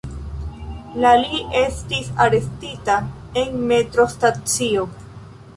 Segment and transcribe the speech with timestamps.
[1.05, 2.97] La li estis arestita
[3.43, 4.89] en metro-stacio.